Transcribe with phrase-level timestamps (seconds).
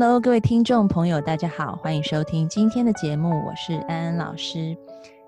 [0.00, 4.74] Hello，各位听众朋友，大家好，欢迎收听今天的节目，我是安安老师。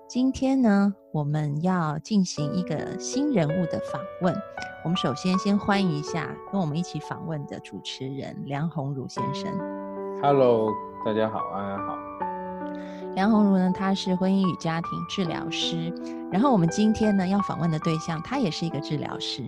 [0.09, 4.35] 今天呢，我们要进行一个新人物的访问。
[4.83, 9.55] 我们首先先欢迎一下跟我们一起访问的主持人梁鸿儒先生。
[10.23, 10.71] Hello，
[11.05, 11.95] 大家好，安安好。
[13.13, 15.93] 梁鸿儒呢，他是婚姻与家庭治疗师。
[16.31, 19.43] 然后我们今天呢要访问的对象，他也是一个治疗师。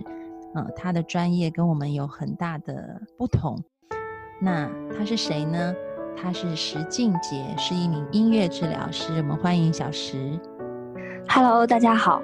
[0.54, 3.60] 嗯，他的专业跟我们有很大的不同。
[4.38, 5.74] 那他是谁呢？
[6.14, 9.16] 他是石静杰，是一名音乐治疗师。
[9.16, 10.38] 我们欢迎小石。
[11.26, 12.20] Hello，大家好。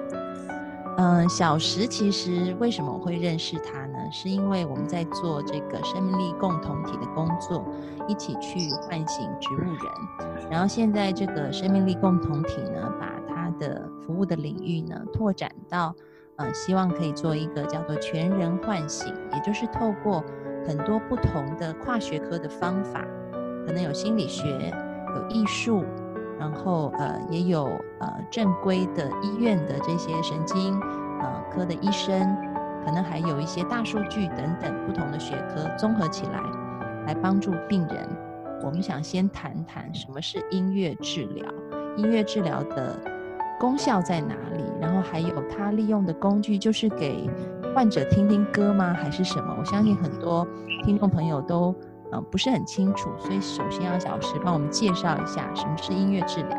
[0.97, 3.97] 嗯，小石其实为什么我会认识他呢？
[4.11, 7.65] 是因为我们在做这个生命力共同体的工作，
[8.07, 10.47] 一起去唤醒植物人。
[10.51, 15.95] 然后现在这个生命力共同体呢，把他的服务的领域呢拓展到，
[16.35, 20.23] 呃，希望可以做一个叫做全人唤醒，也就是透过。
[20.65, 23.05] 很多不同的跨学科的方法，
[23.65, 24.73] 可能有心理学，
[25.15, 25.83] 有艺术，
[26.39, 27.65] 然后呃也有
[27.99, 30.79] 呃正规的医院的这些神经
[31.19, 32.35] 呃科的医生，
[32.85, 36.41] 可能还有一些大数据等等不同的学科综合起来，
[37.07, 38.07] 来帮助病人。
[38.63, 41.45] 我们想先谈谈什么是音乐治疗，
[41.97, 42.97] 音乐治疗的
[43.59, 47.29] 功效在哪里，然后还有它利用的工具就是给。
[47.73, 48.93] 患者听听歌吗？
[48.93, 49.55] 还是什么？
[49.59, 50.47] 我相信很多
[50.83, 51.75] 听众朋友都
[52.11, 56.57] 嗯不是很清楚，所以首先要小石帮我们介绍一下什么是音乐治疗。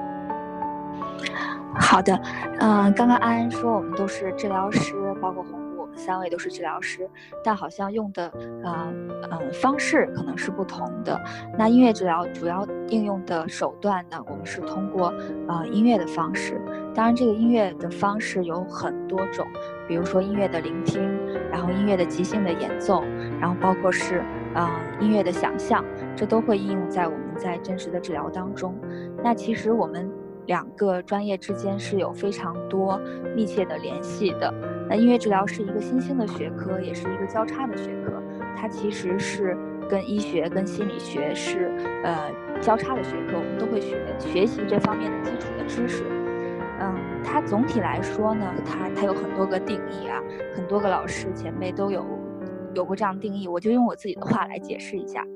[1.77, 2.15] 好的，
[2.59, 7.09] 嗯，刚刚安安说我们都是治疗师，包括红木，我们三位都是治疗师，
[7.43, 8.93] 但好像用的呃
[9.31, 11.21] 呃方式可能是不同的。
[11.59, 15.13] 那音乐治疗主要应用的手段呢，我们是通过
[15.49, 16.61] 呃音乐的方式。
[16.95, 19.47] 当然，这个音乐的方式有很多种。
[19.89, 21.03] 比如说音乐的聆听，
[21.51, 23.03] 然后音乐的即兴的演奏，
[23.41, 24.23] 然后包括是
[24.55, 25.85] 啊音乐的想象，
[26.15, 28.75] 这都会应用在我们在真实的治疗当中。
[29.23, 30.09] 那其实我们
[30.47, 32.99] 两个专业之间是有非常多
[33.35, 34.55] 密切的联系的。
[34.89, 38.23] 那音乐治疗是一个新兴的学科，也是一个交叉的学科，
[38.57, 39.57] 它其实是
[39.91, 41.71] 跟医学、跟心理学是
[42.05, 46.05] 呃交叉的学科，我们都会学学习这方面的基础的知识。
[47.35, 50.23] 它总体来说呢，它它有很多个定义啊，
[50.55, 52.07] 很多个老师前辈都有
[52.77, 55.27] 有过这样定义，我就用我自己的话来解释一下。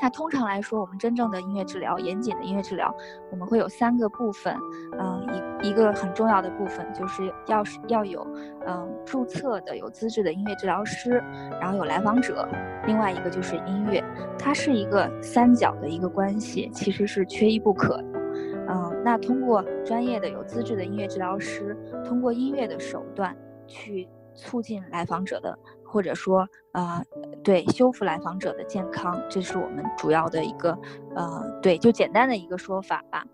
[0.00, 2.92] 那通常来说，我们真正的音乐治疗，严谨的音乐治疗，
[3.30, 4.56] 我们会有三个部分。
[4.98, 5.26] 嗯，
[5.62, 8.26] 一一个很重要的部分就是要是要有
[8.66, 11.22] 嗯注册的有资质的音乐治疗师，
[11.60, 12.48] 然后有来访者，
[12.86, 14.02] 另外一个就是音乐，
[14.38, 18.11] 它是一个三角的一个关系，其实是缺一不可的。
[19.04, 23.36] 那通过专业的、有资质的音乐治疗师，通过音乐的手段
[23.66, 27.02] 去促进来访者的，或者说，呃，
[27.42, 30.78] 对，修复来访者的健康，这是我们主要的一个，
[31.14, 33.24] 呃，对，就简单的一个说法吧。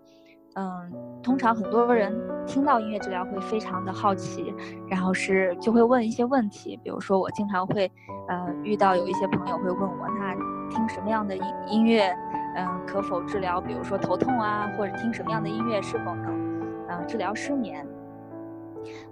[0.55, 0.93] 嗯，
[1.23, 2.13] 通常很多人
[2.45, 4.53] 听到音乐治疗会非常的好奇，
[4.89, 7.89] 然后是就会问一些问题，比如说我经常会，
[8.27, 10.35] 呃，遇到有一些朋友会问我，那
[10.69, 12.13] 听什么样的音音乐？
[12.59, 16.27] 嗯，可否治疗，比如说头痛啊，或者听什么样的音乐，是否能，
[16.89, 17.87] 嗯，治疗失眠？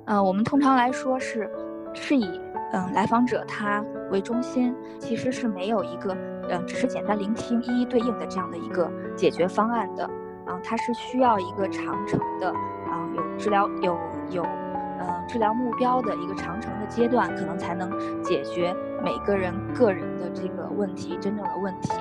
[0.07, 1.49] 嗯，我们通常来说是，
[1.95, 2.41] 是以，
[2.73, 6.17] 嗯，来访者他为中心，其实是没有一个，
[6.51, 10.11] 嗯，只是简单聆听一一对应的这样的一个解决方案的，
[10.47, 12.53] 嗯，它是需要一个长程的，
[12.91, 13.97] 嗯，有治疗有
[14.31, 17.91] 有，嗯，治疗目标的一个长程的阶段，可能才能
[18.25, 21.93] 解决每个人个人的这个问题，真正的问题。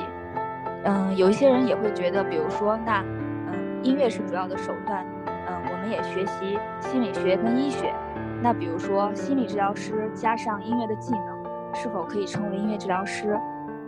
[0.85, 3.03] 嗯，有一些人也会觉得，比如说，那，
[3.51, 7.93] 嗯，音乐是主要的手段，嗯，我们也学习心理学跟医学，
[8.41, 13.35] 那比如说心理治疗师加上音乐的技能，是否可以称为音乐治疗师？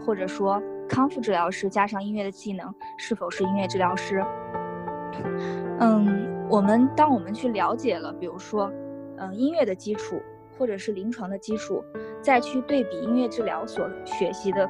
[0.06, 4.24] 或者说康复治疗师加上音乐的技能，是否是音乐治疗师？
[5.80, 8.72] 嗯，我们当我们去了解了，比如说，
[9.18, 10.20] 嗯，音乐的基础
[10.58, 11.84] 或者是临床的基础，
[12.22, 14.68] 再去对比音乐治疗所学习的。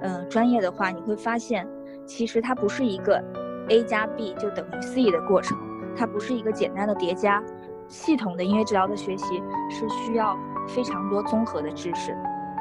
[0.00, 1.66] 嗯，专业的话，你会发现，
[2.06, 3.22] 其实它不是一个
[3.68, 5.56] A 加 B 就等于 C 的过程，
[5.96, 7.42] 它不是一个简单的叠加。
[7.88, 9.24] 系统的音乐治疗的学习
[9.68, 10.36] 是需要
[10.68, 12.12] 非常多综合的知识，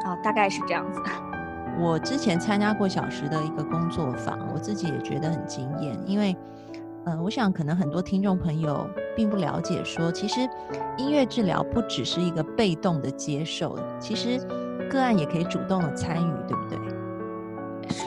[0.04, 1.02] 啊，大概是这样子。
[1.80, 6.36] 我之前参加过小时的一个工作坊，我自己也觉得很惊艳，因为，
[7.06, 10.42] 嗯，我想可能很多听众朋友并不了解，说其实
[10.98, 14.40] 音乐治疗不只是一个被动的接受，其实
[14.90, 16.80] 个案也可以主动的参与，对不对？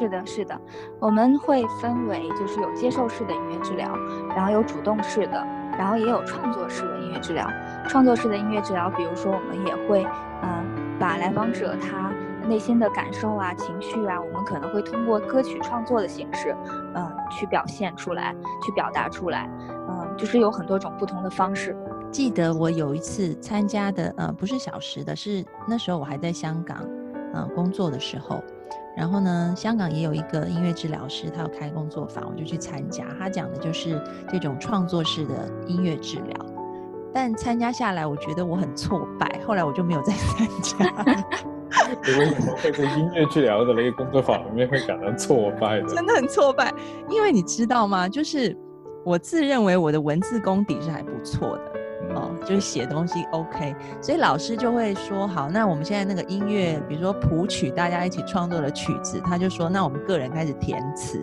[0.02, 0.60] 是的，是的，
[0.98, 3.96] 我们会分为就是有接受式的音乐治疗，
[4.34, 5.46] 然后有主动式的，
[5.78, 7.48] 然后也有创作式的音乐治疗。
[7.88, 10.04] 创作式的音乐治疗，比如说我们也会，
[10.42, 12.10] 嗯，把来访者他。
[12.48, 16.52] 内心的感受啊，情绪啊，我们可能会通过歌曲创作的形式，
[16.92, 18.34] 嗯，去表现出来，
[18.64, 19.48] 去表达出来，
[19.88, 21.76] 嗯，就是有很多种不同的方式。
[22.10, 26.84] 记得我有一次参加的，呃，不是小时的，是那时候我还在香港，
[27.34, 28.42] 嗯，工作的时候，
[28.96, 33.06] 然后呢，香港也有一个音乐治疗师，他要开工作坊，我就去参加。
[33.18, 34.00] 他讲的就是
[34.30, 36.36] 这种创作式的音乐治疗，
[37.12, 40.76] 但参加下来，我觉得我很挫败，后来我就没有再参加。
[42.04, 45.86] 你为什么会在音乐治疗的那个工作坊里面会感到挫败的？
[45.88, 46.72] 真的很挫败，
[47.08, 48.06] 因为你知道吗？
[48.08, 48.54] 就是
[49.04, 51.71] 我自认为我的文字功底是还不错的
[52.14, 61.18] 哦，就是写东西 OK，所以老师就会说好，那我们现在那个音乐，比如说谱曲，大家一起创作的曲子，他就说那我们个人开始填词。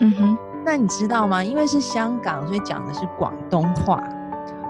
[0.00, 1.42] 嗯哼，那你知道吗？
[1.44, 4.02] 因为是香港，所以讲的是广东话，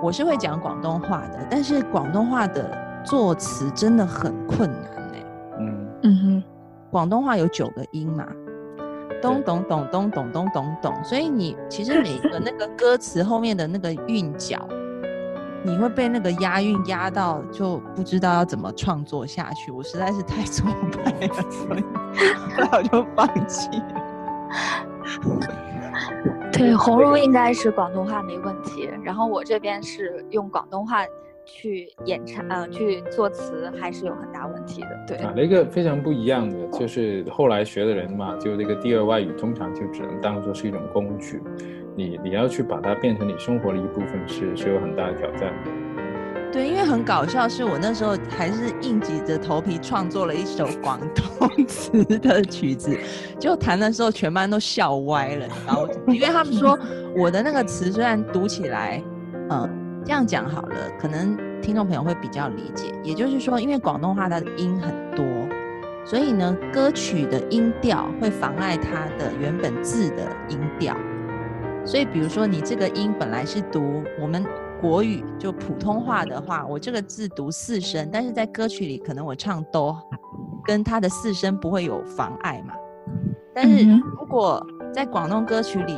[0.03, 4.91] 我是会讲广东话的，但是广东话的作词真的很困难。
[6.03, 6.43] 嗯哼，
[6.91, 8.27] 广东话有九个音嘛，
[9.21, 14.67] 咚咚咚咚咚咚咚咚，所以你其实每个那个歌词后面的那个韵脚，
[15.63, 19.71] 你会被那个押韵压到，就不知道要怎么创作下去。
[19.71, 20.71] 我实在是太挫
[21.05, 21.85] 败了，所以
[22.73, 23.95] 我就放弃了。
[26.53, 31.05] 对，红茹应该是广东话没问题，然后我这边是用广东话。
[31.53, 41.43] 去演唱，呃，去作词还是有很大问题的，对啊，那个非常不一样的，就是后来学的人嘛，就这个第二外语通常就只能当做是一种工具，
[41.97, 45.71] 你你要去把它变成你生活的一部分，是是有很大的挑战的。
[46.53, 52.97] 对，因为很搞笑，是我那时候还是硬挤着头皮创作了一首广东 词的曲子，
[53.39, 56.79] 就弹的时候全班都笑歪了，然后 因为他们说
[57.17, 59.03] 我的那个词虽然读起来，
[59.51, 59.90] 嗯。
[60.11, 62.93] 这样讲好了，可能听众朋友会比较理解。
[63.01, 65.25] 也就是说，因为广东话它的音很多，
[66.05, 70.97] 所以呢，歌曲的音调会妨碍它的原本字的音调。
[71.85, 74.45] 所以，比如说你这个音本来是读我们
[74.81, 79.97] 国语就普通话的话，我这个字读四声，但是在歌曲里可能我唱哆，
[80.65, 82.75] 跟它的四声不会有妨碍嘛。
[83.55, 84.61] 但是如果
[84.93, 85.97] 在广东歌曲里，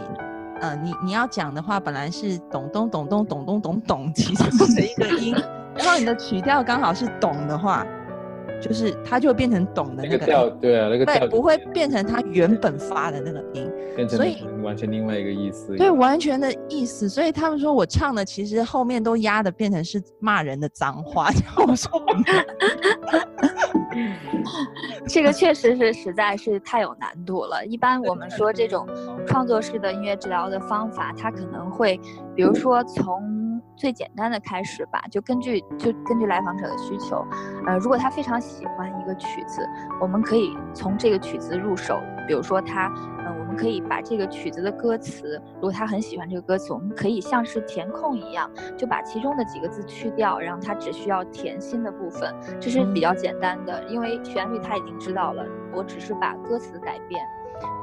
[0.62, 5.35] 呃，你你要讲的话，本来是咚咚咚咚咚咚咚咚其中的 一个音，
[5.75, 7.85] 然后你的曲调刚好是咚的话，
[8.61, 15.76] 就是它就变成咚的那个调，对啊，那个调不会变成它原本发的那个音，所以完全另外一个意思。
[15.76, 17.09] 对，完全的意思。
[17.09, 21.29] 所以他们说我唱的其实后面都压的变成是骂人的脏话，
[21.67, 21.91] 我说。
[23.94, 24.15] 嗯
[25.09, 27.65] 这个确实是实在是太有难度了。
[27.67, 28.87] 一般我们说这种
[29.27, 32.00] 创作式的音乐治疗的方法，它可能会，
[32.35, 37.26] 比如说从最简单的开始吧，就根据就根据来访者的需求，
[37.66, 39.66] 呃，如果他非常喜欢一个曲子，
[40.00, 42.93] 我们可以从这个曲子入手，比如说他。
[43.25, 57.25] 嗯可以把这个曲子的歌词，如果他很喜欢这个歌词，我们可以像是填空一样，就把其中的几个字去掉，然后他只需要填新的部分，这是比较简单的，因为旋律他已经知道了，我只是把歌词改变。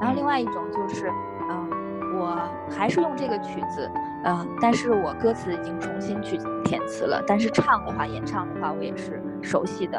[0.00, 1.10] 然后另外一种就是，
[1.48, 2.36] 嗯，我
[2.70, 3.90] 还是用这个曲子，
[4.24, 9.98] 嗯，但是我歌词已经重新去填词了，但是唱的话，演唱的话，我也是熟悉的，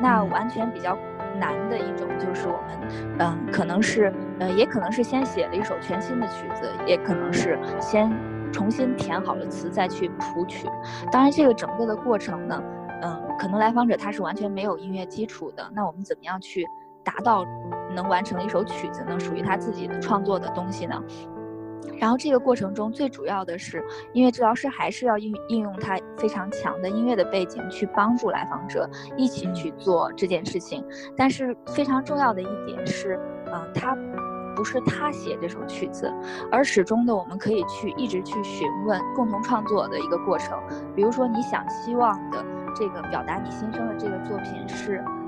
[0.00, 0.96] 那完全比较。
[1.38, 8.10] 难的一种就是我们，嗯，可能是，呃，也可能是先写了一首全新的曲子，也可能是先
[8.52, 10.66] 重新填好了词再去谱曲。
[11.12, 12.62] 当然，这个整个的过程呢，
[13.02, 15.70] 嗯，可能来访者他是完全没有音乐基础的。
[15.74, 16.66] 那我们怎么样去
[17.04, 17.44] 达到
[17.94, 19.18] 能完成一首曲子呢？
[19.18, 21.00] 属于他自己的创作的东西呢？
[21.98, 30.84] 然后这个过程中最主要的是，音乐治疗师还是要应应用他非常强的音乐的背景去帮助来访者一起去做这件事情。
[31.16, 33.18] 但是非常重要的一点是，
[33.52, 33.96] 嗯，他
[34.56, 36.12] 不是他写这首曲子，
[36.50, 40.58] 而始终的我们可以去一直去询问共同创作的一个过程。
[40.94, 42.44] 比如说你想希望的
[42.74, 45.19] 这个表达你心声的这个作品是，嗯。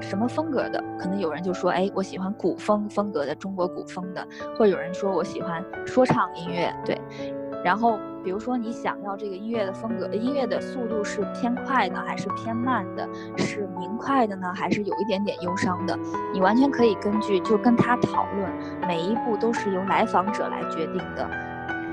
[0.00, 0.82] 什么风格的？
[0.98, 4.26] 可能有人就说，哎，我喜欢古风风格的中国古风的，
[4.56, 7.00] 或者有人说我喜欢说唱音乐，对。
[7.64, 15.98] 然后比如说你想要这个音乐的风格，音乐的速度是偏快的还是偏慢的，是明快的呢，还是有一点点忧伤的？
[16.32, 18.48] 你完全可以根据就跟他讨论，
[18.86, 21.28] 每一步都是由来访者来决定的，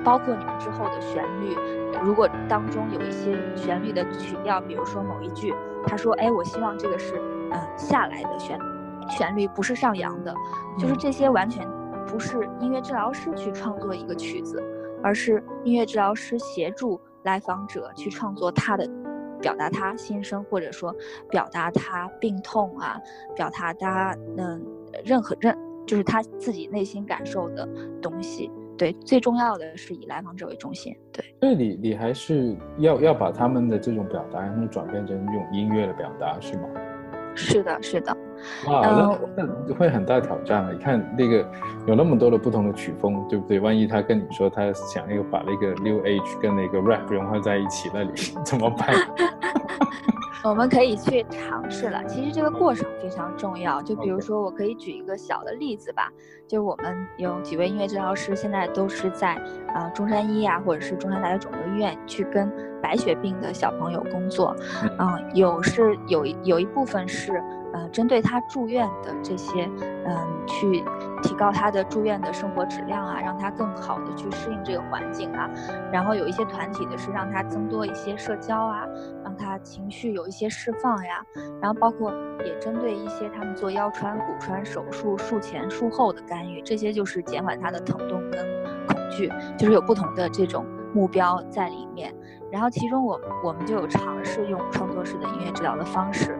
[0.04, 1.58] 包括你们之后的旋律。
[2.04, 5.56] 如果当中有一些旋律的曲调，比如说某一句，
[5.88, 7.16] 他说：“哎，我希望这个是
[7.54, 8.60] 嗯下来的旋
[9.10, 10.36] 旋律，不是上扬的。”
[10.78, 11.68] 就是这些完全
[12.08, 14.62] 不是音乐治疗师去创作一个曲子。
[15.06, 18.90] 而是音乐治疗师协助来访者去创作他的，
[19.42, 20.96] 表达他心声，或者说
[21.30, 22.98] 表达他病痛啊，
[23.36, 24.66] 表达他嗯
[25.04, 25.54] 任何任
[25.86, 27.68] 就是他自己内心感受的
[28.02, 28.50] 东西。
[28.78, 30.96] 对，最重要的是以来访者为中心。
[31.12, 36.70] 对，所以你你还是要要把他们的这种表达，然后转变成一种音乐的表达，是吗？
[37.36, 38.16] 是的，是的。
[38.68, 40.70] 哇，那那会很大挑战啊！
[40.72, 41.46] 你看那个
[41.88, 43.60] 有那么多的不同的曲风，对不对？
[43.60, 48.12] 万一他跟你说他想那个把那个 New Age 跟那个 Rap 融合在一起，那你
[48.44, 48.88] 怎么办？
[50.44, 52.04] 我们可以去尝试了。
[52.06, 53.82] 其实这个过程非常重要。
[53.82, 56.12] 就比如说，我可以举一个小的例子吧。
[56.48, 59.36] 就是我们有几位音乐治疗师，现在都是在
[59.74, 64.54] 啊中山医啊，或者是中山大学肿瘤医院去跟白血病的小朋友工作。
[65.00, 67.42] 嗯，有是有有一部分是。
[67.74, 69.70] 呃，针对他住院的这些，
[70.06, 70.16] 嗯，
[70.46, 70.84] 去
[71.24, 75.50] 提高他的住院的生活质量啊，让他更好的去适应这个环境啊。
[75.92, 78.86] 然后有一些团体的是让他增多一些社交啊，
[79.24, 81.26] 让他情绪有一些释放呀。
[81.60, 82.14] 然后包括
[82.46, 88.46] 也针对一些他们做腰穿、骨穿手术术前术后的干预，这些就是减缓他的疼痛跟
[88.88, 90.64] 恐惧，就是有不同的这种
[90.94, 92.14] 目标在里面。
[92.52, 96.38] 然后其中我我们就有尝试用创作式的音乐治疗的方式。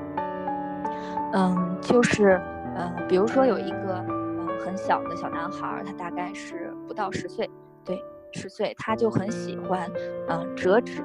[1.34, 2.40] 嗯，就是，
[2.76, 7.50] 嗯，比如说有一个嗯很小的小男孩，他大概是不到十岁，
[7.84, 8.00] 对，
[8.32, 9.90] 十岁，他就很喜欢，
[10.28, 11.04] 嗯，折纸，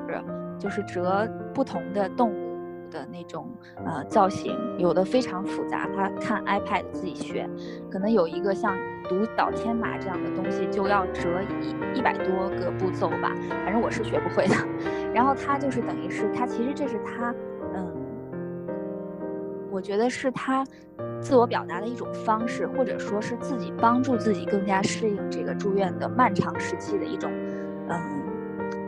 [0.58, 3.48] 就是折不同的动物的那种
[3.86, 7.48] 呃造型，有的非常复杂，他看 iPad 自己学，
[7.90, 8.76] 可能有一个像
[9.08, 13.32] 独岛天马这样的东西，就要折一一百多个步骤吧，
[13.64, 14.54] 反正我是学不会的。
[15.14, 17.34] 然后他就是等于是他其实这是他。
[19.70, 20.64] 我觉得是他
[21.20, 27.30] 自我表达的一种方式，或者说是自己帮助自己更加适应这个住院的漫长时期的一种，
[27.88, 28.00] 嗯，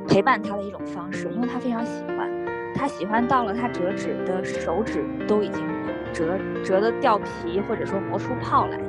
[0.09, 1.29] 陪伴他的一种方式。
[1.31, 2.31] 因为他非常喜欢，
[2.75, 5.63] 他喜欢到了他折纸的手指都已经
[6.13, 8.81] 折折的掉皮，或者说磨出泡来。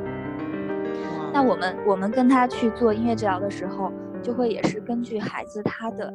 [1.34, 6.14] 那我们我们跟他去做音乐治疗的时候，就会也是根据孩子他的。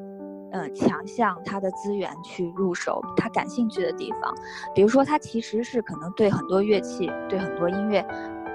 [0.52, 4.34] 呃，强项他的资源去入手他感兴趣的地方，
[4.74, 8.00] 比如说他其实是可能对很多乐器、对很多音乐，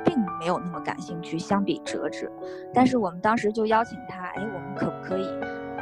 [0.05, 2.31] 并没有那么感兴趣，相比折纸。
[2.73, 5.25] 但是我们当时就邀请他，哎，我们可不可以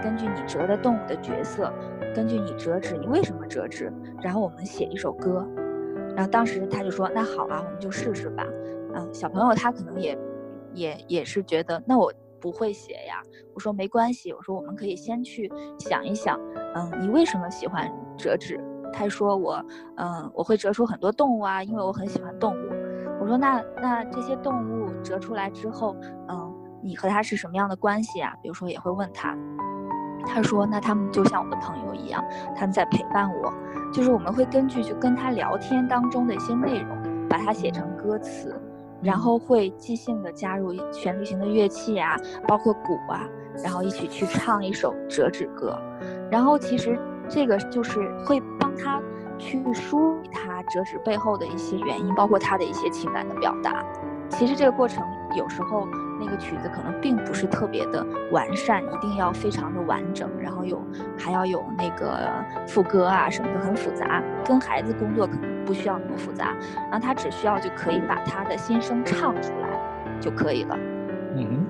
[0.04, 1.72] 根据你折的动物的角色，
[2.16, 5.48] 根据你折纸，你为什么折纸，然后我们写一首歌。
[6.16, 8.44] 然后当时他就说，那好啊，我们就试试吧。
[8.96, 10.18] 嗯，小朋友他可能也
[10.74, 12.12] 也也是觉得，那我。
[12.41, 13.22] 不会写呀，
[13.53, 16.39] 我说没关系，我说我们可以先去想一想，
[16.75, 18.60] 嗯，你为什么喜欢折纸？
[18.91, 19.63] 他说我，
[19.98, 22.69] 嗯，我会折出很多动物啊，因为我很喜欢动物。
[23.22, 25.96] 我说那那这些动物折出来之后，
[26.27, 28.34] 嗯，你和他是什么样的关系啊？
[28.41, 29.38] 比如说也会问他，
[30.25, 32.24] 他说那他们就像我的朋友一样，
[32.55, 33.53] 他们在陪伴我，
[33.93, 38.60] 就是我们会根据就跟他聊天当中的一些内容，把它写成歌词。
[39.01, 42.15] 然后会即兴的加入旋律型的乐器啊，
[42.48, 43.27] 包括鼓啊，
[43.63, 45.79] 然后一起去唱一首折纸歌。
[46.29, 49.01] 然后其实这个就是会帮他
[49.38, 53.84] 去梳理他折纸背后的一些原因，包括他的一些情感的表达。
[54.30, 55.04] 其实这个过程
[55.36, 55.88] 有时候
[56.20, 60.82] 那个曲子可能并不是特别的完善，一定要非常的完整，然后有
[61.18, 62.30] 还要有那个
[62.68, 64.24] 副歌啊什么的，很复杂。
[64.46, 66.56] 跟孩子工作可能不需要那么复杂，
[66.90, 70.76] 然后他只需要就可以把他的心声唱出来就可以了。
[71.36, 71.66] 嗯，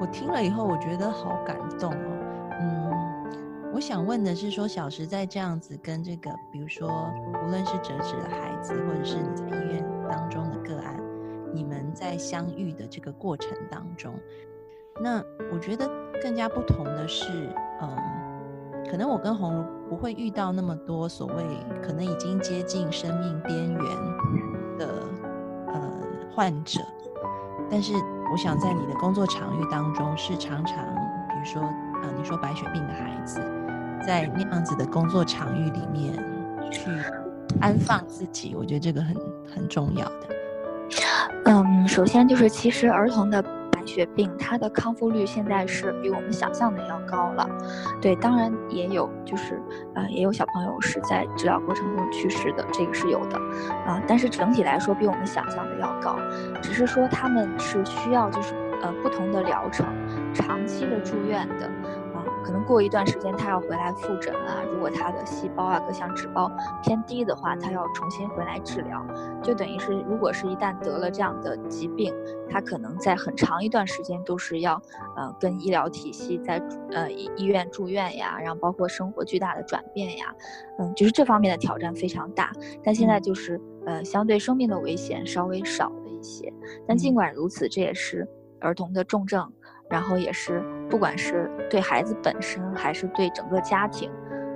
[0.00, 2.52] 我听了以后我觉得好感动哦。
[2.60, 7.12] 嗯，我想问的是说，小时在这样子跟这个，比如说
[7.44, 10.96] 无论是折纸的孩子，或者是你在医院当中的个案。
[11.56, 14.12] 你们在相遇的这个过程当中，
[15.00, 15.88] 那我觉得
[16.22, 17.48] 更加不同的是，
[17.80, 17.96] 嗯，
[18.90, 21.44] 可能我跟红茹不会遇到那么多所谓
[21.82, 23.80] 可能已经接近生命边缘
[24.76, 25.02] 的
[25.68, 25.92] 呃
[26.34, 26.82] 患者，
[27.70, 27.94] 但是
[28.30, 30.84] 我想在你的工作场域当中是常常，
[31.28, 31.62] 比如说
[32.02, 33.40] 呃你说白血病的孩子，
[34.06, 36.14] 在那样子的工作场域里面
[36.70, 36.90] 去
[37.62, 39.16] 安放自己，我觉得这个很
[39.54, 40.35] 很重要的。
[41.48, 47.48] 嗯，首先就是其实儿童的白血病，它的康复率现在是比我们想象的要高了。
[48.00, 49.62] 对，当然也有，就是
[49.94, 53.38] 呃，也有小朋友是在治疗过程中去世的，这个是有的，
[53.86, 56.18] 啊，但是整体来说比我们想象的要高，
[56.60, 59.86] 只是说他们是需要就是呃不同的疗程，
[60.34, 61.70] 长期的住院的。
[62.46, 66.48] 可能过一段时间他要回来复诊啊，如果他的细胞啊各项指标
[66.80, 69.04] 偏低的话，他要重新回来治疗，
[69.42, 72.14] 就等于是如果是一旦得了这样的疾病，
[72.48, 74.80] 他可能在很长一段时间都是要
[75.16, 76.62] 呃跟医疗体系在
[76.92, 80.32] 呃医医院住院呀，然后包括生活巨大的转变呀，
[80.78, 82.52] 嗯，就是这方面的挑战非常大。
[82.84, 86.52] 但现在就是呃相对生命的危险稍微少了一些，
[86.86, 88.24] 但尽管如此，这也是
[88.60, 89.52] 儿童的重症。
[89.88, 94.10] 然后也是，不管是对孩子本身，还是对整个家庭，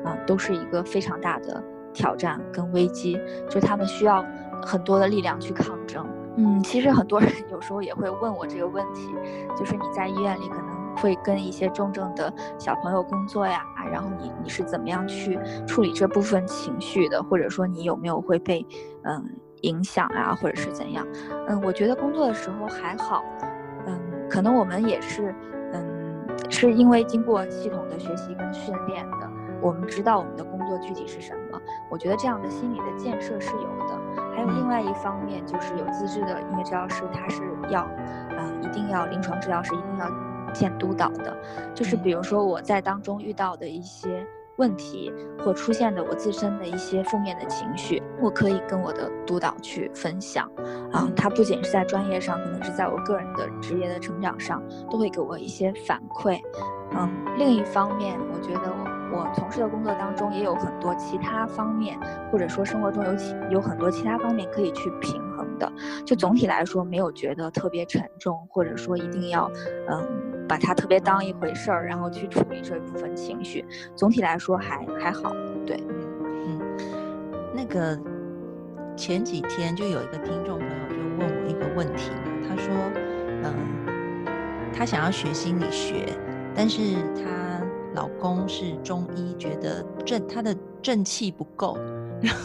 [0.05, 3.21] 啊，都是一个非常大的挑战跟危机。
[3.49, 4.25] 就他们需要
[4.63, 6.07] 很多的力量去抗争。
[6.37, 9.15] 嗯，其实很多人有时候也会问我这个问题，
[9.57, 18.65] 就是你在医院里可能会跟一些重症的小朋友工作呀，然后你你是怎么样去处理这部分情绪的，或者说你有没有会被
[19.03, 19.23] 嗯
[19.63, 21.05] 影响啊，或者是怎样？
[21.49, 23.23] 嗯，我觉得工作的时候还好。
[23.87, 23.99] 嗯
[24.31, 25.35] 可能我们也是，
[26.49, 31.61] 是因为经过系统的学习跟训练的，我们知道我们的工作具体是什么。
[31.91, 34.01] 我觉得这样的心理的建设是有的。
[34.35, 37.87] 还有另外一方面，就是有资质的音乐治疗师，他是要，
[38.31, 41.37] 嗯，一定要临床治疗师一定要见督导的。
[41.75, 44.27] 就是比如说我在当中遇到的一些。
[44.61, 45.11] 问题
[45.43, 50.47] 或出现的我自身的一些负面的情绪，我可以跟我的督导去分享，
[50.93, 56.39] 啊，他不仅是在专业上，可能是在我个人的职业的成长上，都会给我一些反馈，
[56.93, 61.99] 嗯，另一方面，我觉得我我从事的工作当中也有很多其他方面，
[62.31, 65.73] 或者说生活中有其有很多其他方面可以去平衡的，
[66.05, 69.51] 就总体来说没有觉得特别沉重，或者说一定要，
[69.89, 70.30] 嗯。
[70.51, 73.65] 把它特别当一回事儿，然后去处理这一部分情绪。
[73.95, 75.33] 总体来说还还好，
[75.65, 75.95] 对，嗯
[76.45, 76.61] 嗯。
[77.55, 77.97] 那个
[78.97, 82.11] 前几天就有一个听众朋友就问我一个问题，
[82.49, 82.75] 他说，
[83.45, 83.55] 嗯，
[84.75, 86.07] 他想要学心理学，
[86.53, 87.63] 但是她
[87.95, 91.79] 老公是中医，觉得正他的正气不够，
[92.21, 92.41] 然后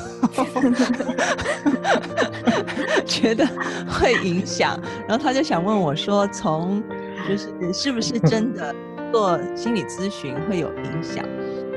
[3.04, 3.48] 觉得
[3.88, 6.84] 会影响，然后他就想问我说，从
[7.28, 8.74] 就是是不是真的
[9.12, 11.26] 做心理咨询会有影响？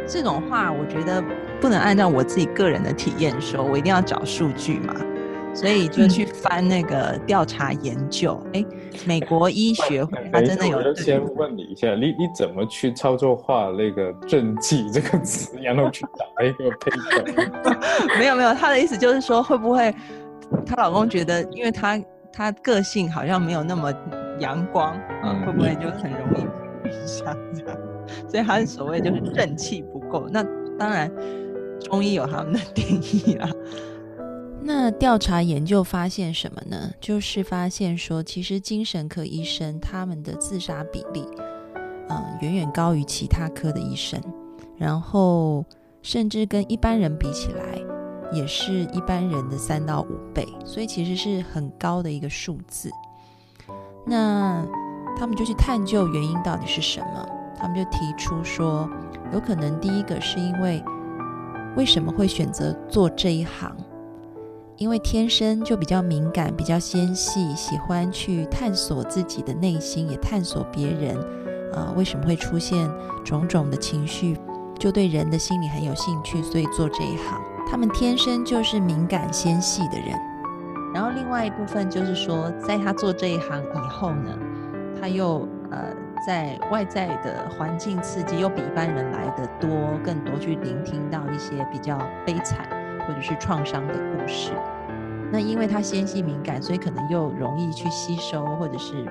[0.07, 1.23] 这种话我觉得
[1.61, 4.95] 不能按照我自己个人的体验说，我一定要找数据嘛，
[5.53, 8.43] 所以就去翻那个调查研究。
[8.55, 8.65] 哎，
[9.07, 10.79] 美国医学会它真的有。
[10.79, 16.91] 我先问你一下，你你怎么去操作化那个“正气”这个词，然后去打一个配
[17.63, 17.77] 方？
[18.19, 19.95] 没有没有，他的意思就是说，会不会
[20.65, 23.93] 她老公觉得，因为她她个性好像没有那么。
[24.41, 26.41] 阳光，嗯，会不会就很容易
[26.89, 27.79] 影响这样？
[28.29, 30.29] 所以他所谓就是正气不够。
[30.31, 30.43] 那
[30.79, 31.11] 当然，
[31.81, 33.49] 中医有他们的定义啦。
[34.61, 36.91] 那调查研究发现什么呢？
[37.01, 41.25] 就是发现说，其实精神科医生他们的自杀比例，
[42.09, 44.21] 嗯，远远高于其他科的医生，
[44.77, 45.65] 然后
[46.03, 47.81] 甚至跟一般人比起来，
[48.33, 52.91] 也是一般人的三到五倍，所以其实是很高的一个数字。
[54.05, 54.65] 那
[55.19, 57.29] 他们就去探究原因到底是什么？
[57.61, 58.89] 他们就提出说，
[59.33, 60.83] 有可能第一个是因为
[61.77, 63.77] 为什么会选择做这一行？
[64.77, 71.19] 因为天生就比较敏感、比较纤细，喜欢去探索自己的内心，也探索别人。
[71.75, 72.89] 啊，为什么会出现
[73.25, 74.39] 种种的情绪？
[74.79, 77.41] 就对人的心理很有兴趣，所以做这一行。
[77.69, 80.17] 他们天生就是敏感纤细的人。
[80.99, 84.37] 然后另外一部分就是说，在他做这一行以后呢，
[85.01, 85.95] 他又呃
[86.27, 89.71] 在外在的环境刺激又比一般人来的多，
[90.03, 92.69] 更多去聆听到一些比较悲惨
[93.07, 94.51] 或者是创伤的故事。
[95.31, 99.07] 那因为他纤细敏感，所以可能又容易去吸收，或者是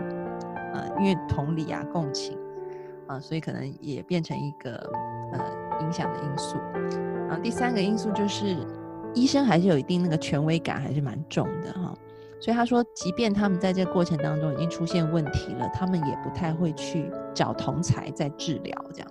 [0.73, 2.37] 呃因为同理啊共情
[3.07, 4.71] 啊，所以可能也变成一个
[5.31, 5.39] 呃
[5.79, 6.57] 影响的因素。
[7.29, 8.57] 然后第三个因素就是。
[9.17, 11.91] 医生还是有一定那个权威感，还是蛮重的哈。
[12.39, 19.09] 所以他说，即便他们在这个过程当中已经出现问题了，他们也不太会去找同才在治疗这样，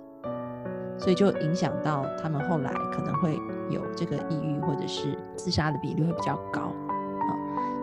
[0.97, 3.37] 所以就影响到他们后来可能会
[3.69, 7.29] 有这个抑郁或者是自杀的比例会比较高啊。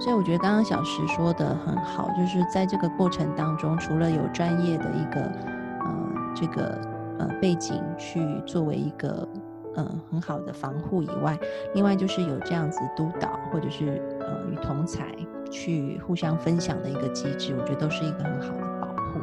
[0.01, 6.81] 所以我觉得刚刚小石说的很好，就是在这个过程当中，除了有专业的一个呃这个
[7.19, 9.29] 呃背景去作为一个。
[9.77, 11.39] 嗯，很好的防护以外，
[11.75, 15.15] 另外就是有这样子督导或者是呃与同才
[15.51, 19.21] 去互相分享的一个机制，我觉得都是一个很好的保护。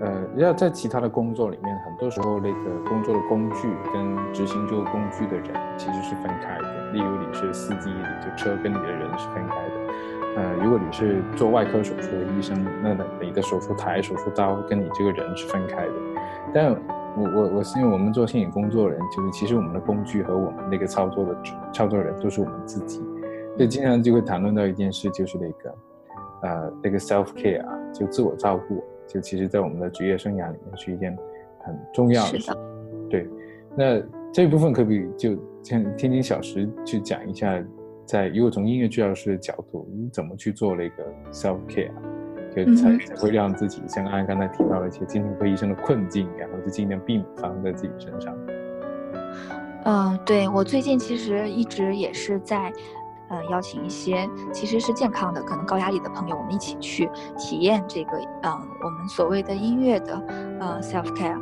[0.00, 6.92] 呃，要在其他的工作里面，很多时候那个工作的工具跟执行这个工具的人其实是分开的。
[6.92, 9.74] 例如你是司机，你就车跟你的人是分开的。
[10.36, 15.92] 呃，如果你是做外科手术的医生，那你的手术台、手术刀跟你这个人是分开的。
[16.54, 16.76] 但
[17.18, 21.36] 我我我是因为我们做心理工作的人，就是其实我们的工具和我们那个操作的
[21.72, 22.98] 操作人都是我们自己，
[23.56, 25.74] 所以经常就会谈论到一件事，就是那个
[26.42, 28.82] 呃那个 self care 啊，就自我照顾。
[29.10, 31.16] 就其实，在我们的职业生涯里面是一件
[31.60, 32.52] 很重要的事。
[33.08, 33.26] 对，
[33.74, 35.30] 那这部分可不可以就
[35.62, 37.58] 像天津小石去讲一下，
[38.04, 41.90] 在如果从音乐治疗师的角度，你怎么去做那个 self care，
[42.54, 48.34] 就才才会让自己像安刚才提到的一些精神科医生的困境，然后就尽量避免发生在自己身上。
[49.84, 52.72] 嗯，对我最近其实一直也是在。
[53.30, 60.14] 呃，邀请一些其实是健康的、可能高压力的朋友，我们一起去体验这个，嗯，我们所谓的音乐的，
[60.58, 61.38] 呃，self care。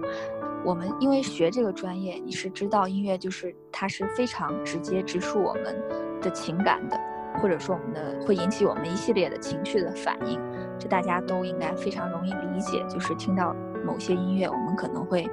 [0.65, 5.81] 我们因为学这个专业，你是知道音乐就是它是非常直接直述我们
[6.21, 6.99] 的情感的，
[7.41, 10.41] 或者说我们的会引起我们一系列的情绪的反应，
[10.79, 12.85] 这大家都应该非常容易理解。
[12.89, 15.29] 就是听到某些音乐，我们可能会，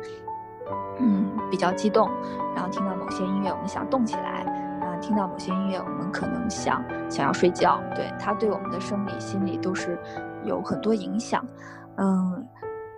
[1.00, 2.10] 嗯，比较激动，
[2.56, 4.22] 然后听到某些音乐，我们想动起来。
[4.22, 10.00] 啊听到某些音乐，我们可能想想要睡觉，对它对我们的生理、心理都是
[10.46, 11.46] 有很多影响。
[11.98, 12.48] 嗯，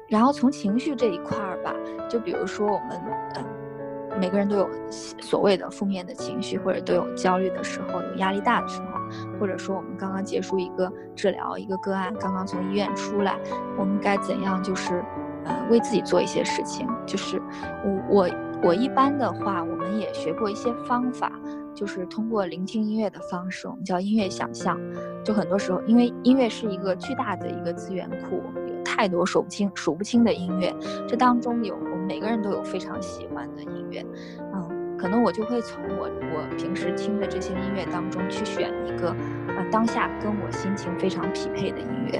[0.08, 1.74] 然后从情绪这一块儿吧，
[2.08, 3.02] 就比如说我们，
[3.38, 8.95] 嗯，每个人都有所谓的负面的情绪，或者都有焦虑的时候，有压力大的时候，
[9.40, 13.40] 或者说我们刚刚结束一个治疗，一个个案刚刚从医院出来，
[13.78, 15.04] 我们该怎样就是，
[15.46, 16.88] 呃，为自己做一些事情？
[17.06, 17.42] 就是
[17.84, 18.30] 我我
[18.64, 21.32] 我一般的话，我们也学过一些方法。
[21.76, 24.80] 就是通过聆听音乐的方式，我们叫音乐想象。
[25.26, 30.74] 就很多时候，因为音乐是一个巨大的一个资源库，有太多数不清、数不清的音乐。
[31.06, 34.06] 这当中有我们每个人都有非常喜欢的音乐，
[34.54, 34.65] 嗯，
[34.98, 39.16] 可能我就会从我我平时听的这些音乐当中去选一个，
[39.56, 42.20] 呃，当下跟我心情非常匹配的音乐。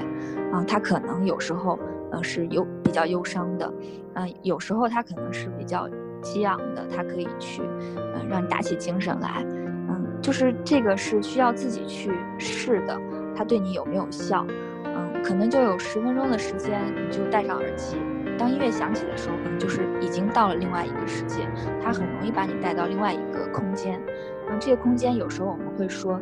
[0.52, 1.78] 啊，它可能有时候，
[2.12, 3.72] 呃，是忧比较忧伤的，
[4.14, 5.88] 嗯，有时候它可能是比较。
[6.22, 7.62] 激昂的，它可以去，
[7.94, 9.44] 嗯，让你打起精神来，
[9.86, 12.98] 嗯，就是这个是需要自己去试的，
[13.36, 14.44] 它对你有没有效，
[14.84, 17.96] 嗯，可能就有十分钟的时间，你就戴上耳机，
[18.38, 21.48] 当音乐响起的时候，可能就是已经到了另外一个世界，
[21.82, 24.00] 它很容易把你带到另外一个空间，
[24.48, 26.20] 嗯，这个空间有时候我们会说。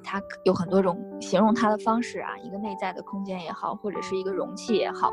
[0.00, 5.12] 它有很多种形容它的方式啊，一个内在的空间也好，或者是一个容器也好，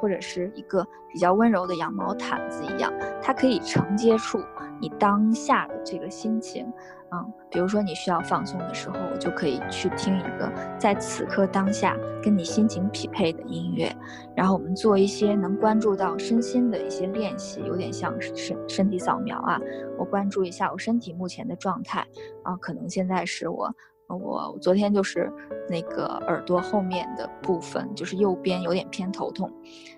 [0.00, 4.38] 或者是一个比较温柔的羊毛毯子一样，它可以承接住
[4.80, 6.70] 你当下的这个心情。
[7.14, 13.94] 嗯，比如说你需要放松的时候，我就可以去听一个在此刻当下跟你心情匹配的音乐，
[14.34, 19.60] 然后我们做一些能关注到身心的一些练习，有点像身身体扫描啊，
[19.96, 22.04] 我关注一下我身体目前的状态
[22.42, 23.72] 啊，可能现在是我。
[24.06, 25.32] 我昨天就是
[25.66, 29.50] 那个耳朵后面的部分，就是右边有点偏头痛。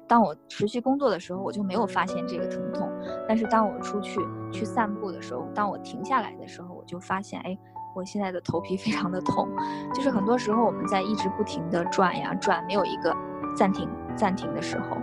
[0.07, 2.89] 当我持续工作的时候，我就没有发现这个疼痛。
[3.29, 4.21] 但是当我出去
[4.53, 7.59] 去散步的时候，当我停下来的时候，就发现，哎，
[7.94, 9.49] 我现在的头皮非常的痛。
[9.92, 13.14] 就是很多时候我们在一直不停的转呀转，没有一个
[13.57, 14.96] 暂停暂停的时候，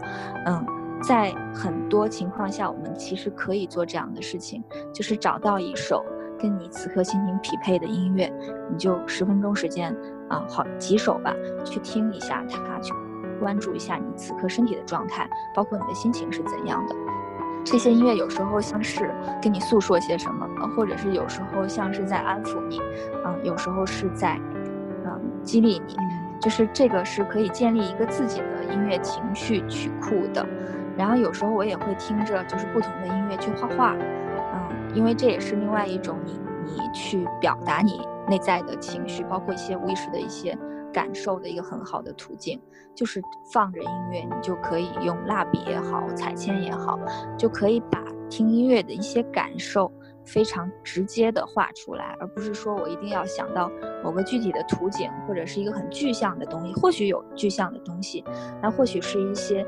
[0.45, 0.65] 嗯，
[1.03, 6.03] 在很多情况下，我们其实可以做这样的事情，就是找到一首。
[6.39, 8.29] 跟你此刻心情匹配的音乐，
[8.69, 9.95] 你就十分钟时间
[10.27, 12.91] 啊，好几首吧，去听一下它，去
[13.39, 16.95] 关注一下你此刻身体的状态，包括你的心情是怎样的。
[17.63, 19.09] 这些音乐有时候像是
[19.41, 22.79] 跟你诉说些什么，或者是有时候像是在安抚你，
[23.25, 24.39] 嗯，有时候是在
[25.05, 25.95] 嗯激励你，
[26.39, 30.45] 就是这个是可以建立一个自己的音乐情绪曲库的。
[30.97, 33.95] 然后有时候我也会听着就是不同的音乐去画画。
[33.95, 34.09] 嗯
[34.93, 40.55] 因为这也是另外一种你你去表达你内在的情绪，包括一些无意识的一些
[40.93, 42.61] 感受的一个很好的途径，
[42.95, 46.99] 就是放着音乐，你就可以用蜡笔也好，彩铅也好，
[47.37, 49.91] 就可以把听音乐的一些感受
[50.23, 53.69] 非常直接的画出来，而不是说我一定要想到
[54.03, 58.23] 某个具体的图景或者是一个很具象的东西，或许有具象的东西，
[58.61, 59.65] 那或许是一些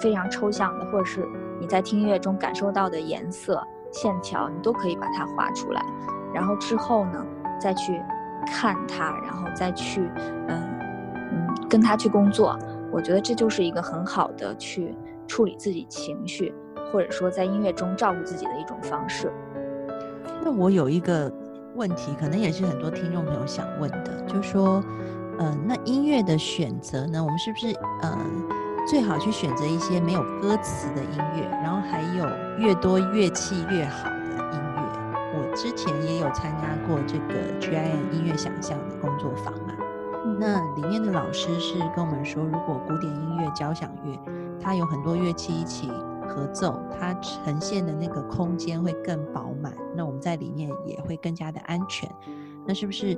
[0.00, 1.26] 非常抽象的，或者是
[1.60, 3.60] 你在听音乐中感受到的颜色。
[3.92, 5.80] 线条你都可以把它画出来，
[6.34, 7.24] 然后之后呢，
[7.58, 8.02] 再去
[8.46, 10.10] 看他，然后再去，
[10.48, 10.62] 嗯
[11.32, 12.58] 嗯，跟他去工作。
[12.92, 14.94] 我觉得这就是一个很好的去
[15.26, 16.54] 处理自己情绪，
[16.92, 19.30] 或者说在音乐中照顾自己的一种方式。
[20.42, 21.30] 那我有一个
[21.74, 24.82] 问题，可能也是很多听众朋友想问的，就是说，
[25.38, 28.18] 嗯，那音乐的选择呢，我们是不是，嗯？
[28.88, 32.24] 最好去选择一些没有歌词的音乐，然后还有
[32.56, 34.08] 越多乐器越好。
[35.56, 39.74] 之前也有参加过这个 GIM 音乐想象的工作坊嘛，
[40.38, 44.14] 那里面的老师是跟我们说，如果古典音乐、交响乐，
[44.60, 45.88] 它有很多乐器一起
[46.28, 52.06] 合奏，它呈现的那个空间会更饱满，那我们在里面也会更加的安全。
[52.66, 53.16] 那是不是？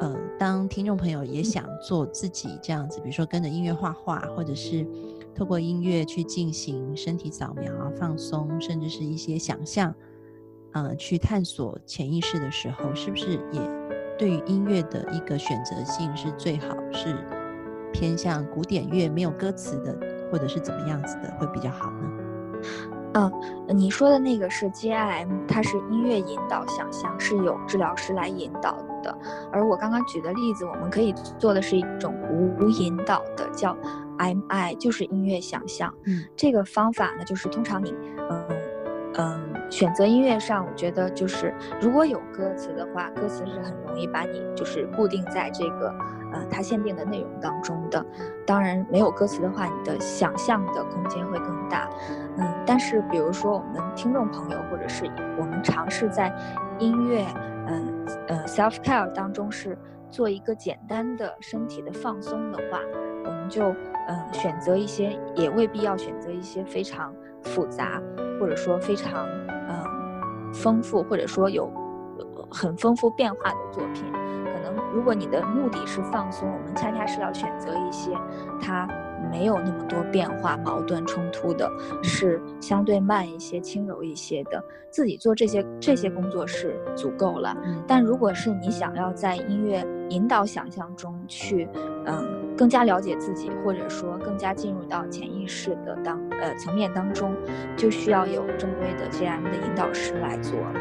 [0.00, 4.84] 呃，当听众朋友也想做自己这样子，比如说跟着音乐画画，或者是
[5.36, 9.94] 透过音乐去进行身体扫描、放松，甚至是一些想象，
[10.74, 13.60] 呃，去探索潜意识的时候，是不是也
[14.18, 17.16] 对于音乐的一个选择性是最好是
[17.92, 19.96] 偏向古典乐没有歌词的，
[20.30, 22.10] 或者是怎么样子的会比较好呢？
[23.16, 23.32] 嗯，
[23.68, 29.16] 你说的那个是 GIM，它是音乐引导想象，是有治疗师来引导的。
[29.52, 32.12] 而我刚刚举的例子，我们可以做的是一种
[32.58, 33.76] 无引导的，叫
[34.18, 35.94] MI，就是音乐想象。
[36.06, 38.53] 嗯，这个方法呢，就是通常你，嗯嗯，
[39.74, 45.92] 选择音乐上，我觉得就是如果有歌词的话，歌词是很容易把你就是固定在这个。
[46.32, 48.04] 呃，它限定的内容当中的，
[48.46, 51.88] 当然没有歌词的话，你的想象的空间会更大。
[52.38, 55.06] 嗯，但是比如说我们听众朋友，或者是
[55.38, 56.32] 我们尝试在
[56.78, 57.24] 音乐，
[57.66, 59.76] 嗯呃，self care 当中是
[60.08, 62.80] 做一个简单的身体的放松的话，
[63.24, 63.64] 我们就
[64.08, 68.02] 嗯选择一些，也未必要选择一些非常复杂，
[68.40, 69.28] 或者说非常
[70.54, 71.70] 丰富，或者说有
[72.50, 74.04] 很丰富变化的作品。
[74.44, 78.12] 可能如果你的目的是放松，我们恰恰是要选择一些
[78.62, 78.88] 它
[79.30, 81.70] 没有那么多变化、矛盾冲突的，
[82.02, 84.62] 是相对慢一些、轻柔一些的。
[84.90, 87.56] 自己做这些这些工作是足够了。
[87.86, 91.68] 但如果是你想要在音乐引导想象中去，
[92.04, 92.24] 嗯，
[92.56, 97.34] 更加了解自己，或者说更加进入到潜意识的当呃层面当中，
[97.76, 100.74] 就需要有正规的 GM 的引导师来做了。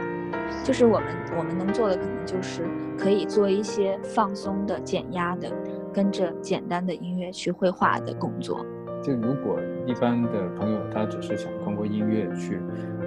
[0.64, 1.08] 就是我们
[1.38, 2.64] 我们能做的可能就是
[2.98, 5.52] 可以做一些放松的、减压的，
[5.92, 8.64] 跟着简单的音乐去绘画的工作。
[9.02, 12.62] 就如果一般的朋友他只是想通过音乐去，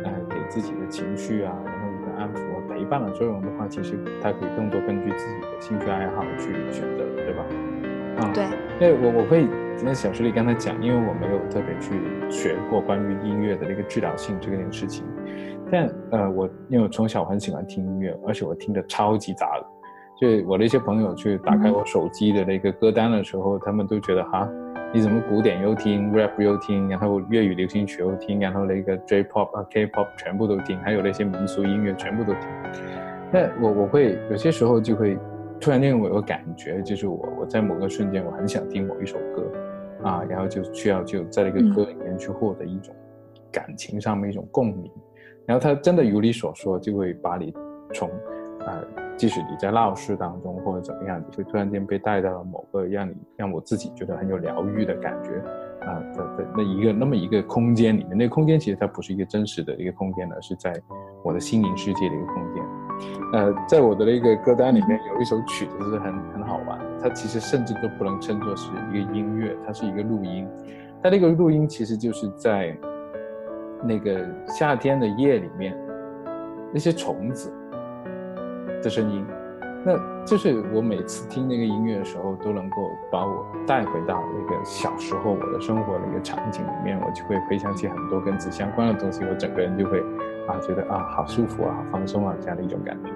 [0.05, 7.45] 呃，给自己的情绪啊，然后一个安抚、陪伴的作用的话，其实他可以更多根据自己的兴趣爱好去选择，对吧？
[8.17, 8.45] 啊，对。
[8.79, 9.47] 因为我我会
[9.83, 11.95] 那小师里刚才讲，因为我没有特别去
[12.31, 15.05] 学过关于音乐的那个治疗性这件事情。
[15.71, 19.67] 但呃，我因为我从小很喜欢听音乐，而且我听的超级杂的，
[20.21, 24.49] 就我的一些朋友去打开我手机的那个歌单的时候，他们都觉得哈，
[24.93, 32.43] 你怎么古典又听，rap 又听，然后粤语流行曲又听，然后那个 J-pop 啊 K-pop 全部都听，还有那些民俗音乐全部都听。
[33.33, 35.19] 那我我会有些时候就会
[35.61, 39.51] 突然间我有感觉，就是我我在某个瞬间我很想听某一首歌，
[40.03, 42.95] 啊，然后就需要就在那个歌里面去获得一种
[43.51, 44.91] 感情上面一种共鸣。
[45.47, 47.55] 然后他真的如你所说，就会把你
[47.95, 48.11] 从，
[48.67, 48.85] 呃，
[49.17, 55.31] 即使你在闹市当中或者怎么样，你会突然间被带到了某个让你让我自己觉得很有疗愈的感觉，
[55.87, 60.73] 啊的的那一个那么一个空间里面，那个空间其实它不是一个真实的一个空间而是在
[61.23, 62.65] 我的心灵世界的一个空间。
[63.33, 70.49] 呃，在我的那个歌单里面有一首曲子是很很好玩，它其实甚至都不能称作是一个音乐，它是一个录音，
[71.03, 72.77] 它那个录音其实就是在。
[73.85, 75.77] 那个夏天的夜里面，
[76.73, 77.53] 那些虫子
[78.83, 79.25] 的声音，
[79.85, 90.03] 那就是我每次听那个音乐的时候，都能够把我带回到那个小时候我的生活的一个场景里面，我就会回想起很多跟此相关的东西，我整个人就会
[90.47, 93.11] 啊觉得啊好舒服啊，好放松啊这样的一种感觉。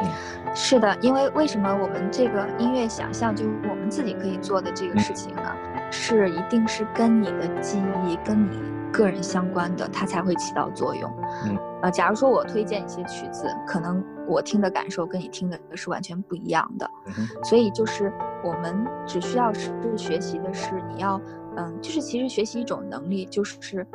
[0.00, 0.08] 嗯，
[0.54, 5.42] 是的，因为为什么我们这个音乐想象就是我们自己可以做的这个事情呢？
[5.90, 8.72] 是一定是跟你的记忆跟你。
[8.92, 11.10] 个人相关的，它才会起到作用。
[11.46, 16.86] 嗯，呃，假如说我推荐一些曲子，可能我听的感受跟你听的是完全不一样的。
[17.42, 18.12] 所以就是
[18.44, 21.18] 我们只需要是学习的是你要，
[21.56, 23.86] 嗯，就是其实学习一种能力，就是嗯，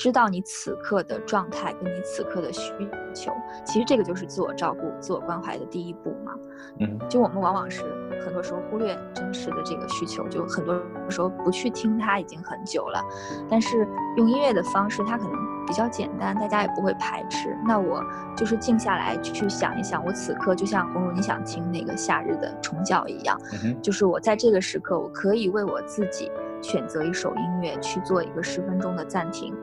[0.00, 2.72] 知道你此刻的状态跟你此刻的需
[3.12, 3.30] 求。
[3.66, 6.32] 其实这个就是自我照顾、自我关怀的第一步嘛。
[6.78, 7.84] 嗯，就我们往往是。
[8.24, 13.02] 很多时候忽略真实的这个需求，就很多时候不去听它已经很久了。
[13.48, 13.86] 但是
[14.16, 15.32] 用音乐的方式，它可能
[15.66, 17.56] 比较简单，大家也不会排斥。
[17.66, 18.02] 那我
[18.36, 23.38] 就是静下来去想一想，我此刻就像红茹你想听那个夏日的虫叫一样，
[23.82, 29.54] 就是我在这个时刻，我可以为我自己选择一首音乐去做一个十分钟的暂停。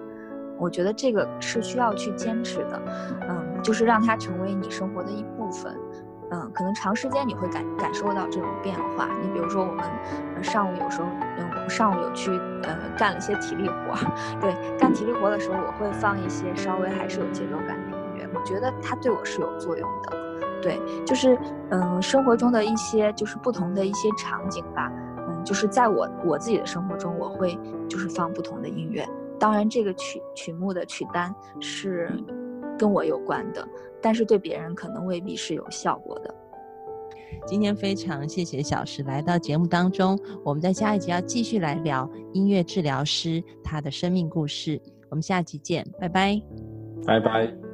[0.59, 2.81] 我觉得这个是需要去坚持的，
[3.27, 5.75] 嗯，就是让它成为你生活的一部分。
[6.29, 9.07] 嗯，可能长时间你会感感受到这种变化。
[9.21, 12.31] 你比如说，我们上午有时候，嗯，我们上午有去
[12.63, 13.95] 呃干了一些体力活，
[14.41, 20.17] 对，干体力活的时候，我会放一些稍微还是有节奏感的音乐，我觉得它对我是有作用的。
[20.61, 21.37] 对，就是
[21.69, 24.91] 嗯，生活中的一些就是不同的一些场景吧，
[25.29, 29.07] 嗯，就是在我我自己的生活中，我会就是放不同的音乐。
[29.39, 32.09] 当然，这个曲曲目的曲单是
[32.77, 33.67] 跟我有关的，
[34.01, 36.33] 但是对别人可能未必是有效果的。
[37.45, 44.81] 今天非常谢谢小石来到节目当中，我们在下一集要继续来聊音乐治疗师他的生命故事。
[45.09, 46.41] 我们下集见，拜拜，
[47.05, 47.66] 拜拜。